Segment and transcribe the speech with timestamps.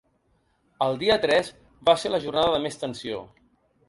[0.85, 1.51] El dia tres
[1.89, 3.21] va ser la jornada de més tensió.